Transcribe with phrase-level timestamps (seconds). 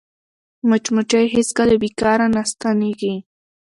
[0.69, 3.13] مچمچۍ هېڅکله بیکاره نه ناستېږي